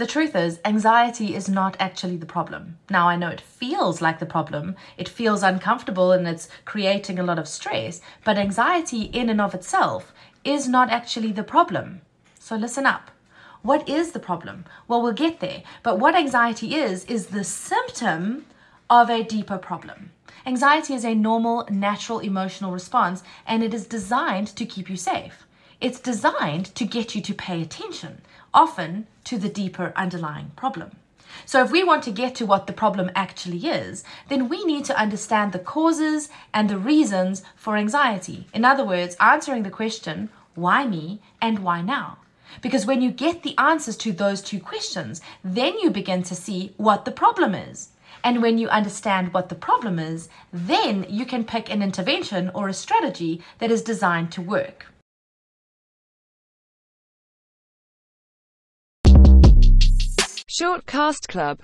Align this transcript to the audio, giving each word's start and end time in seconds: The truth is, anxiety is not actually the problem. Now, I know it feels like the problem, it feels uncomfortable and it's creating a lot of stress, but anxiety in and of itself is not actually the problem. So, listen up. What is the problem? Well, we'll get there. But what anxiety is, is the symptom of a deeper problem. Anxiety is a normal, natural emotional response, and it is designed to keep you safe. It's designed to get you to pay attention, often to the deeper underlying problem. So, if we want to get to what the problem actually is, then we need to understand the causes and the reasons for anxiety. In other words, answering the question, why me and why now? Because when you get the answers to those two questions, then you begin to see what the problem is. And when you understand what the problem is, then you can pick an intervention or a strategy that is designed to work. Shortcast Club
The 0.00 0.06
truth 0.06 0.34
is, 0.34 0.60
anxiety 0.64 1.34
is 1.34 1.46
not 1.46 1.76
actually 1.78 2.16
the 2.16 2.24
problem. 2.24 2.78
Now, 2.88 3.06
I 3.06 3.16
know 3.16 3.28
it 3.28 3.42
feels 3.42 4.00
like 4.00 4.18
the 4.18 4.24
problem, 4.24 4.74
it 4.96 5.10
feels 5.10 5.42
uncomfortable 5.42 6.10
and 6.10 6.26
it's 6.26 6.48
creating 6.64 7.18
a 7.18 7.22
lot 7.22 7.38
of 7.38 7.46
stress, 7.46 8.00
but 8.24 8.38
anxiety 8.38 9.02
in 9.02 9.28
and 9.28 9.42
of 9.42 9.54
itself 9.54 10.14
is 10.42 10.66
not 10.66 10.88
actually 10.88 11.32
the 11.32 11.42
problem. 11.42 12.00
So, 12.38 12.56
listen 12.56 12.86
up. 12.86 13.10
What 13.60 13.86
is 13.86 14.12
the 14.12 14.20
problem? 14.20 14.64
Well, 14.88 15.02
we'll 15.02 15.12
get 15.12 15.40
there. 15.40 15.64
But 15.82 15.98
what 15.98 16.14
anxiety 16.14 16.76
is, 16.76 17.04
is 17.04 17.26
the 17.26 17.44
symptom 17.44 18.46
of 18.88 19.10
a 19.10 19.22
deeper 19.22 19.58
problem. 19.58 20.12
Anxiety 20.46 20.94
is 20.94 21.04
a 21.04 21.14
normal, 21.14 21.68
natural 21.70 22.20
emotional 22.20 22.72
response, 22.72 23.22
and 23.46 23.62
it 23.62 23.74
is 23.74 23.86
designed 23.86 24.48
to 24.56 24.64
keep 24.64 24.88
you 24.88 24.96
safe. 24.96 25.46
It's 25.80 25.98
designed 25.98 26.74
to 26.74 26.84
get 26.84 27.14
you 27.14 27.22
to 27.22 27.32
pay 27.32 27.62
attention, 27.62 28.20
often 28.52 29.06
to 29.24 29.38
the 29.38 29.48
deeper 29.48 29.92
underlying 29.96 30.52
problem. 30.56 30.90
So, 31.46 31.62
if 31.62 31.70
we 31.70 31.84
want 31.84 32.02
to 32.04 32.10
get 32.10 32.34
to 32.36 32.46
what 32.46 32.66
the 32.66 32.72
problem 32.72 33.10
actually 33.14 33.66
is, 33.66 34.04
then 34.28 34.48
we 34.48 34.64
need 34.64 34.84
to 34.86 34.98
understand 34.98 35.52
the 35.52 35.58
causes 35.58 36.28
and 36.52 36.68
the 36.68 36.78
reasons 36.78 37.42
for 37.56 37.76
anxiety. 37.76 38.46
In 38.52 38.64
other 38.64 38.84
words, 38.84 39.16
answering 39.20 39.62
the 39.62 39.70
question, 39.70 40.28
why 40.54 40.86
me 40.86 41.20
and 41.40 41.60
why 41.60 41.82
now? 41.82 42.18
Because 42.62 42.84
when 42.84 43.00
you 43.00 43.10
get 43.10 43.42
the 43.42 43.56
answers 43.58 43.96
to 43.98 44.12
those 44.12 44.42
two 44.42 44.60
questions, 44.60 45.20
then 45.44 45.78
you 45.78 45.90
begin 45.90 46.22
to 46.24 46.34
see 46.34 46.74
what 46.76 47.04
the 47.04 47.12
problem 47.12 47.54
is. 47.54 47.90
And 48.22 48.42
when 48.42 48.58
you 48.58 48.68
understand 48.68 49.32
what 49.32 49.48
the 49.48 49.54
problem 49.54 49.98
is, 49.98 50.28
then 50.52 51.06
you 51.08 51.24
can 51.24 51.44
pick 51.44 51.70
an 51.70 51.82
intervention 51.82 52.50
or 52.54 52.68
a 52.68 52.74
strategy 52.74 53.40
that 53.58 53.70
is 53.70 53.82
designed 53.82 54.32
to 54.32 54.42
work. 54.42 54.86
Shortcast 60.60 61.26
Club 61.26 61.58